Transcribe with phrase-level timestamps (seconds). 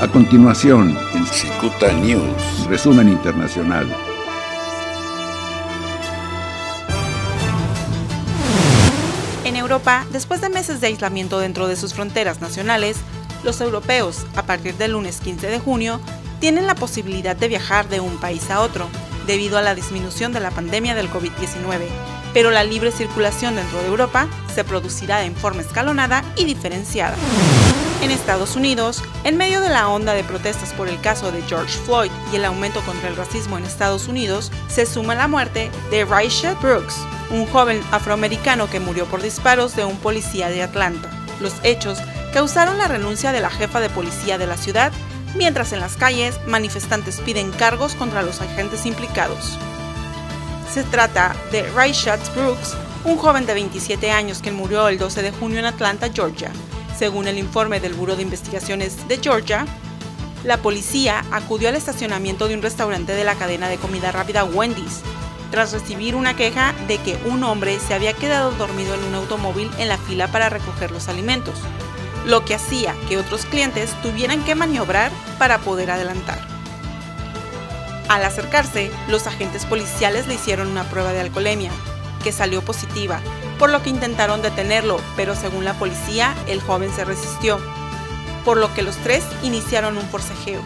[0.00, 2.66] A continuación, en Cicuta News.
[2.68, 3.86] resumen internacional.
[9.44, 12.96] En Europa, después de meses de aislamiento dentro de sus fronteras nacionales,
[13.44, 16.00] los europeos, a partir del lunes 15 de junio,
[16.40, 18.88] tienen la posibilidad de viajar de un país a otro,
[19.26, 21.86] debido a la disminución de la pandemia del COVID-19.
[22.34, 27.16] Pero la libre circulación dentro de Europa se producirá en forma escalonada y diferenciada.
[28.04, 31.72] En Estados Unidos, en medio de la onda de protestas por el caso de George
[31.86, 36.04] Floyd y el aumento contra el racismo en Estados Unidos, se suma la muerte de
[36.04, 36.96] Rayshad Brooks,
[37.30, 41.08] un joven afroamericano que murió por disparos de un policía de Atlanta.
[41.40, 41.98] Los hechos
[42.34, 44.92] causaron la renuncia de la jefa de policía de la ciudad,
[45.34, 49.58] mientras en las calles manifestantes piden cargos contra los agentes implicados.
[50.70, 55.30] Se trata de Rayshad Brooks, un joven de 27 años que murió el 12 de
[55.30, 56.52] junio en Atlanta, Georgia.
[56.98, 59.66] Según el informe del Buró de Investigaciones de Georgia,
[60.44, 65.00] la policía acudió al estacionamiento de un restaurante de la cadena de comida rápida Wendy's,
[65.50, 69.70] tras recibir una queja de que un hombre se había quedado dormido en un automóvil
[69.78, 71.54] en la fila para recoger los alimentos,
[72.26, 76.40] lo que hacía que otros clientes tuvieran que maniobrar para poder adelantar.
[78.08, 81.70] Al acercarse, los agentes policiales le hicieron una prueba de alcoholemia,
[82.24, 83.20] que salió positiva,
[83.58, 87.60] por lo que intentaron detenerlo, pero según la policía, el joven se resistió,
[88.44, 90.60] por lo que los tres iniciaron un forcejeo.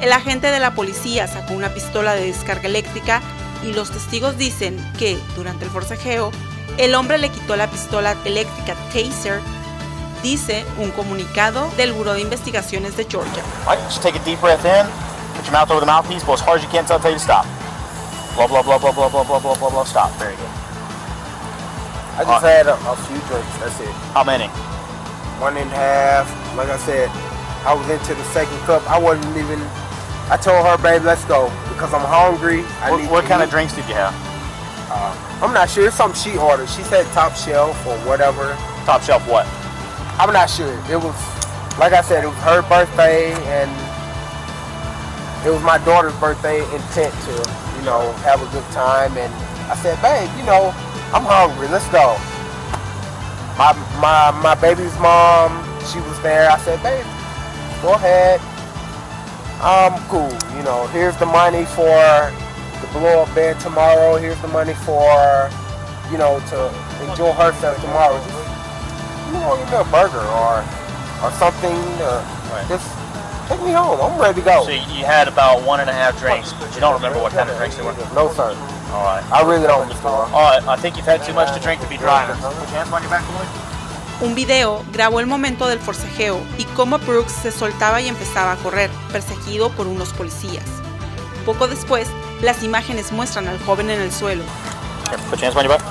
[0.00, 3.20] El agente de la policía sacó una pistola de descarga eléctrica
[3.62, 6.30] y los testigos dicen que, durante el forcejeo,
[6.78, 9.40] el hombre le quitó la pistola eléctrica Taser,
[10.22, 13.42] dice un comunicado del Buró de Investigaciones de Georgia.
[18.36, 20.10] Blah, blah, blah, blah, blah, blah, blah, blah, blah, blah, stop.
[20.18, 20.63] Very good.
[22.14, 23.50] I just had a, a few drinks.
[23.58, 23.90] That's it.
[24.14, 24.46] How many?
[25.42, 26.30] One and a half.
[26.56, 27.10] Like I said,
[27.66, 28.88] I was into the second cup.
[28.88, 29.58] I wasn't even.
[30.30, 32.62] I told her, babe, let's go because I'm hungry.
[32.80, 34.14] I What, what kind of drinks did you have?
[34.88, 35.10] Uh,
[35.42, 35.88] I'm not sure.
[35.88, 36.68] It's something she ordered.
[36.68, 38.54] She said top shelf or whatever.
[38.86, 39.46] Top shelf what?
[40.22, 40.70] I'm not sure.
[40.86, 41.18] It was,
[41.82, 43.70] like I said, it was her birthday and
[45.44, 47.34] it was my daughter's birthday intent to,
[47.76, 49.18] you know, have a good time.
[49.18, 49.34] And
[49.66, 50.70] I said, babe, you know,
[51.14, 51.68] I'm hungry.
[51.68, 52.18] Let's go.
[53.56, 53.70] My
[54.02, 56.50] my my baby's mom, she was there.
[56.50, 57.06] I said, babe,
[57.82, 58.40] go ahead.
[59.62, 60.32] I'm cool.
[60.58, 61.94] You know, here's the money for
[62.82, 64.16] the blow up bed tomorrow.
[64.16, 65.48] Here's the money for,
[66.10, 66.58] you know, to
[67.08, 68.18] enjoy herself tomorrow.
[68.18, 68.50] Just,
[69.28, 70.64] you know, give me a burger or
[71.22, 71.76] or something.
[72.02, 72.68] Uh, Right.
[72.68, 72.86] Just
[73.48, 73.98] take me home.
[74.00, 74.62] I'm ready to go.
[74.64, 77.32] So you you had about one and a half drinks, but you don't remember what
[77.32, 77.92] kind of drinks they were?
[78.14, 78.54] No, sir.
[78.92, 79.24] All right.
[79.32, 79.90] I really don't.
[80.04, 82.36] All right, I think you've had too much to drink to be driving.
[82.36, 83.46] Put your hands on your back, boy.
[84.20, 88.56] Un video grabó el momento del forcejeo y cómo Brooks se soltaba y empezaba a
[88.56, 90.64] correr, perseguido por unos policías.
[91.44, 92.08] Poco después,
[92.40, 94.44] las imágenes muestran al joven en el suelo.
[95.10, 95.82] Here, put your hands on your back.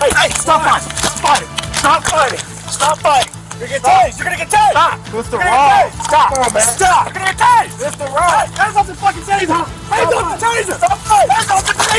[0.00, 0.90] Hey, hey, stop fighting!
[0.96, 1.48] Stop fighting!
[1.74, 2.38] Stop fighting!
[2.70, 3.29] Stop fighting!
[3.60, 4.16] You're gonna get tased!
[4.16, 4.70] You're gonna get tased!
[4.72, 4.98] Stop!
[5.00, 5.12] Mr.
[5.12, 5.68] You're gonna Ross.
[5.68, 6.04] get tased!
[6.08, 6.32] Stop!
[6.32, 6.62] Come on, man.
[6.62, 7.04] Stop!
[7.04, 7.76] You're gonna get tased!
[7.76, 8.06] Mr.
[8.08, 8.48] Ross.
[8.48, 9.68] Hey, hands off the fucking taser!
[9.92, 10.76] Hands off the taser!
[10.80, 10.96] Stop!
[11.28, 11.89] Hands off the taser!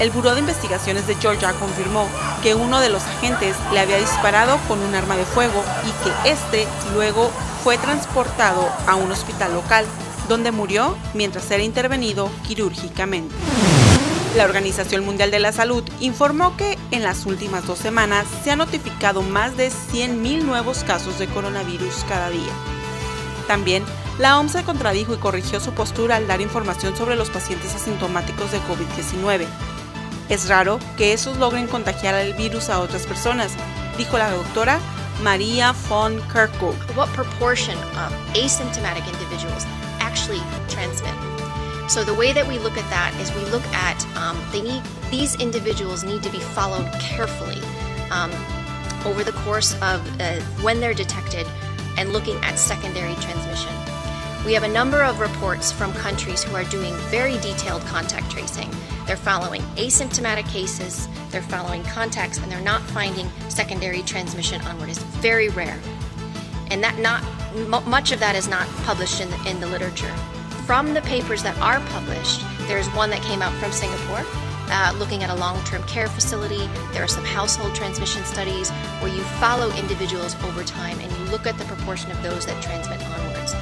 [0.00, 2.08] El Buró de Investigaciones de Georgia confirmó
[2.42, 6.30] que uno de los agentes le había disparado con un arma de fuego y que
[6.30, 7.32] este luego
[7.64, 9.84] fue transportado a un hospital local,
[10.28, 13.34] donde murió mientras era intervenido quirúrgicamente.
[14.36, 18.58] La Organización Mundial de la Salud informó que en las últimas dos semanas se han
[18.58, 22.52] notificado más de 100.000 nuevos casos de coronavirus cada día.
[23.48, 23.82] También,
[24.18, 28.52] la OMS se contradijo y corrigió su postura al dar información sobre los pacientes asintomáticos
[28.52, 29.46] de COVID-19.
[30.28, 33.52] Es raro que esos logren contagiar el virus a otras personas,
[33.96, 34.78] dijo la doctora
[35.22, 36.76] María von Kerkhove.
[36.94, 39.64] what proportion of asymptomatic individuals
[40.00, 41.14] actually transmit.
[41.88, 44.82] So the way that we look at that is we look at um, they need
[45.10, 47.60] these individuals need to be followed carefully
[48.10, 48.30] um,
[49.06, 51.46] over the course of uh, when they're detected
[51.96, 53.87] and looking at secondary transmission.
[54.46, 58.70] We have a number of reports from countries who are doing very detailed contact tracing.
[59.06, 64.88] They're following asymptomatic cases, they're following contacts, and they're not finding secondary transmission onward.
[64.90, 65.78] It's very rare.
[66.70, 67.22] and that not
[67.86, 70.14] much of that is not published in the, in the literature.
[70.66, 74.24] From the papers that are published, there's one that came out from Singapore.
[74.70, 76.68] Uh, looking at a long term care facility.
[76.92, 78.70] There are some household transmission studies
[79.00, 82.62] where you follow individuals over time and you look at the proportion of those that
[82.62, 83.54] transmit onwards.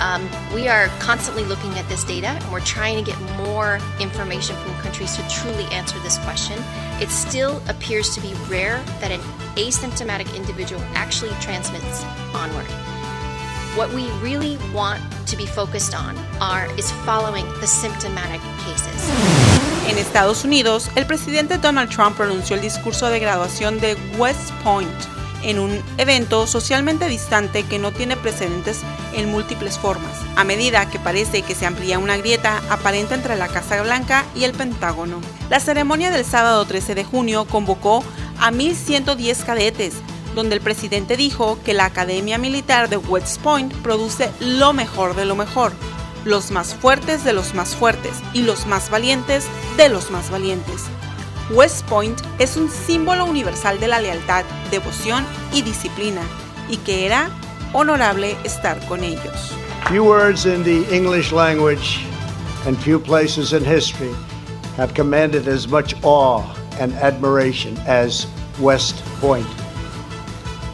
[0.00, 4.56] Um, we are constantly looking at this data and we're trying to get more information
[4.56, 6.58] from countries to truly answer this question.
[7.00, 9.20] It still appears to be rare that an
[9.56, 12.04] asymptomatic individual actually transmits
[12.34, 12.66] onward.
[13.76, 19.10] What we really want to be focused on are is following the symptomatic cases.
[19.88, 24.92] En Estados Unidos, el presidente Donald Trump pronunció el discurso de graduación de West Point
[25.42, 28.80] en un evento socialmente distante que no tiene precedentes
[29.14, 33.48] en múltiples formas, a medida que parece que se amplía una grieta aparente entre la
[33.48, 35.20] Casa Blanca y el Pentágono.
[35.50, 38.04] La ceremonia del sábado 13 de junio convocó
[38.38, 39.94] a 1.110 cadetes,
[40.34, 45.26] donde el presidente dijo que la Academia Militar de West Point produce lo mejor de
[45.26, 45.72] lo mejor,
[46.24, 49.44] los más fuertes de los más fuertes y los más valientes
[49.76, 50.82] de los más valientes.
[51.52, 56.22] West Point es un símbolo universal de la lealtad, devoción y disciplina,
[56.68, 57.28] y que era
[57.74, 59.52] honorable estar con ellos.
[59.88, 62.00] Few words in the English language
[62.66, 64.14] and few places in history
[64.76, 66.42] have commanded as much awe
[66.80, 68.26] and admiration as
[68.58, 69.46] West Point.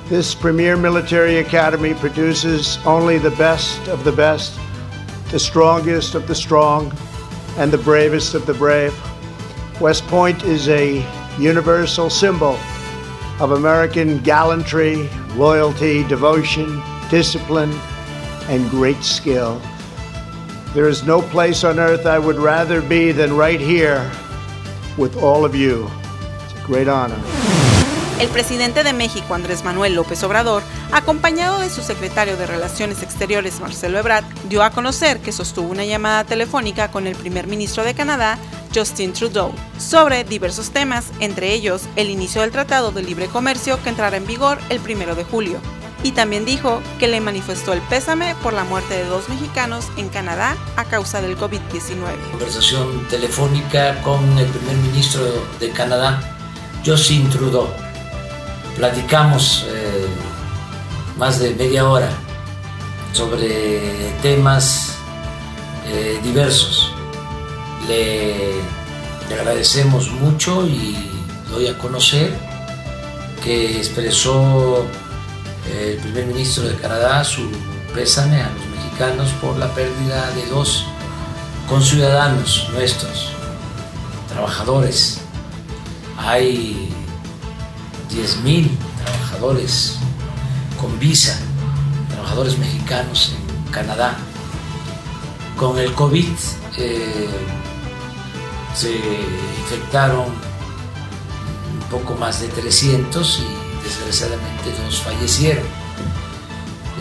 [0.09, 4.59] This premier military academy produces only the best of the best,
[5.33, 6.93] the strongest of the strong,
[7.57, 8.95] and the bravest of the brave.
[9.81, 11.07] West Point is a
[11.39, 12.59] universal symbol
[13.39, 17.73] of American gallantry, loyalty, devotion, discipline,
[18.49, 19.61] and great skill.
[20.75, 24.11] There is no place on earth I would rather be than right here
[24.97, 25.89] with all of you.
[26.45, 27.21] It's a great honor.
[28.19, 33.61] El presidente de México, Andrés Manuel López Obrador, acompañado de su secretario de Relaciones Exteriores,
[33.61, 37.95] Marcelo Ebrard, dio a conocer que sostuvo una llamada telefónica con el primer ministro de
[37.95, 38.37] Canadá,
[38.75, 43.89] Justin Trudeau, sobre diversos temas, entre ellos el inicio del Tratado de Libre Comercio que
[43.89, 45.59] entrará en vigor el primero de julio.
[46.05, 50.09] Y también dijo que le manifestó el pésame por la muerte de dos mexicanos en
[50.09, 52.31] Canadá a causa del COVID-19.
[52.31, 55.23] Conversación telefónica con el primer ministro
[55.59, 56.21] de Canadá,
[56.87, 57.69] Justin Trudeau
[58.79, 60.07] platicamos eh,
[61.17, 62.11] más de media hora
[63.13, 64.97] sobre temas
[65.87, 66.95] eh, diversos.
[67.89, 68.61] Le,
[69.35, 70.97] agradecemos mucho y
[71.51, 72.33] doy a conocer
[73.43, 74.85] que expresó
[75.67, 77.49] eh, el primer ministro de Canadá su
[77.95, 80.85] pésame a los mexicanos por la pérdida de dos
[81.69, 83.31] conciudadanos nuestros,
[84.29, 85.21] trabajadores.
[86.19, 86.91] Hay
[88.11, 88.69] 10.000
[89.05, 89.97] trabajadores
[90.81, 91.39] con visa,
[92.11, 94.17] trabajadores mexicanos en Canadá.
[95.57, 96.29] Con el COVID
[96.77, 97.29] eh,
[98.75, 98.93] se
[99.61, 105.65] infectaron un poco más de 300 y desgraciadamente dos fallecieron.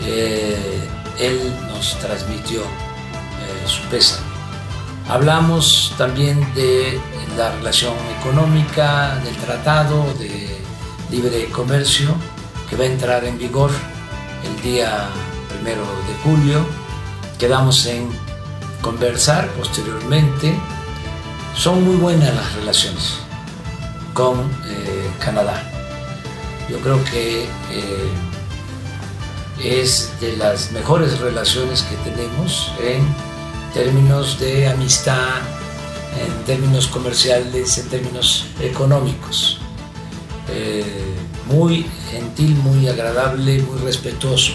[0.04, 0.88] Eh,
[1.18, 4.26] él nos transmitió eh, su pésame.
[5.08, 7.00] Hablamos también de
[7.36, 10.58] la relación económica, del tratado, de
[11.10, 12.14] libre comercio
[12.68, 13.70] que va a entrar en vigor
[14.44, 15.08] el día
[15.48, 16.66] primero de julio.
[17.38, 18.10] Quedamos en
[18.82, 20.54] conversar posteriormente.
[21.58, 23.14] Son muy buenas las relaciones
[24.14, 25.60] con eh, Canadá.
[26.70, 28.08] Yo creo que eh,
[29.60, 33.04] es de las mejores relaciones que tenemos en
[33.74, 35.40] términos de amistad,
[36.24, 39.58] en términos comerciales, en términos económicos.
[40.50, 40.84] Eh,
[41.48, 44.52] muy gentil, muy agradable, muy respetuoso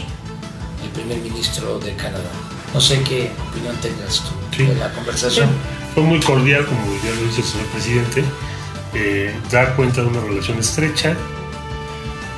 [0.84, 2.32] el primer ministro de Canadá.
[2.74, 4.64] No sé qué opinión tengas tú Sí.
[4.64, 5.50] de la conversación.
[5.94, 8.24] Fue muy cordial, como ya lo dice el señor presidente,
[8.96, 11.16] eh, da cuenta de una relación estrecha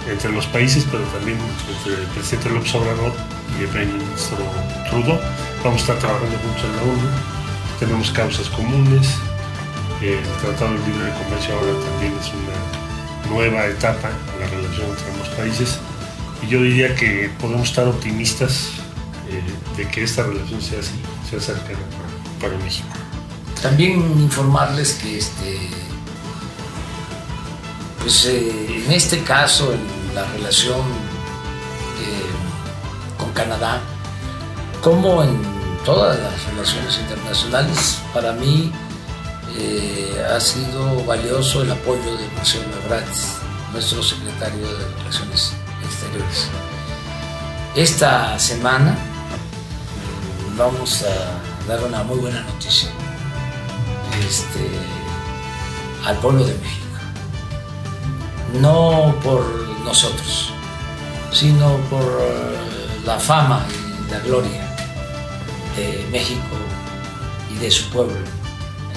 [0.10, 1.38] entre los países, pero también
[1.70, 3.14] entre el presidente López Obrador
[3.58, 4.38] y el primer ministro
[4.90, 5.18] Trudeau.
[5.64, 7.10] Vamos a estar trabajando juntos en la ONU,
[7.80, 9.16] tenemos causas comunes,
[10.02, 14.90] eh, el Tratado de Libre Comercio ahora también es una nueva etapa en la relación
[14.90, 15.80] entre ambos países
[16.44, 18.72] y yo diría que podemos estar optimistas
[19.30, 19.42] eh,
[19.78, 21.80] de que esta relación sea así, sea cercana
[22.42, 23.05] para México.
[23.66, 25.72] También informarles que este,
[28.00, 29.80] pues eh, en este caso, en
[30.14, 33.82] la relación eh, con Canadá,
[34.84, 35.42] como en
[35.84, 38.72] todas las relaciones internacionales, para mí
[39.58, 43.04] eh, ha sido valioso el apoyo de Marcelo Ebrard,
[43.74, 45.54] nuestro secretario de Relaciones
[45.84, 46.50] Exteriores.
[47.76, 48.96] Esta semana
[50.56, 52.92] vamos a dar una muy buena noticia
[54.28, 54.70] este,
[56.06, 56.86] al pueblo de México.
[58.62, 59.44] No por
[59.84, 60.52] nosotros,
[61.32, 64.76] sino por eh, la fama y la gloria
[65.76, 66.56] de México
[67.54, 68.16] y de su pueblo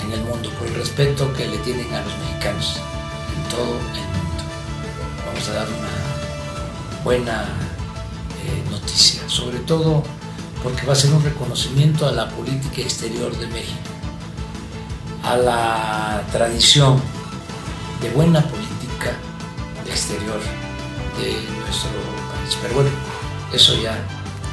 [0.04, 2.76] en el mundo, por el respeto que le tienen a los mexicanos
[3.36, 4.44] en todo el mundo.
[5.26, 7.44] Vamos a dar una buena
[8.44, 10.02] eh, noticia, sobre todo
[10.62, 13.90] porque va a ser un reconocimiento a la política exterior de México,
[15.28, 17.00] a la tradición
[18.00, 19.12] de buena política
[19.86, 20.40] exterior
[21.18, 21.90] de nuestro
[22.30, 22.56] país.
[22.62, 22.90] Pero bueno,
[23.52, 23.98] eso ya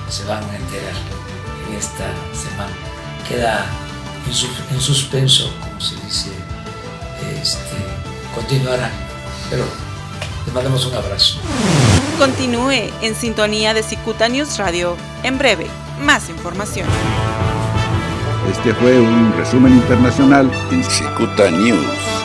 [0.10, 0.94] se van a enterar
[1.67, 2.74] en esta semana.
[3.27, 3.65] Queda
[4.27, 6.32] en, suspenso, como se dice,
[7.41, 7.77] este,
[8.34, 8.91] continuará.
[9.50, 9.63] Pero
[10.46, 11.38] les mandamos un abrazo.
[12.20, 14.98] Continúe en sintonía de Cicuta News Radio.
[15.24, 15.67] En breve,
[16.01, 16.88] más información.
[18.50, 22.25] Este fue un resumen internacional en Cicuta News.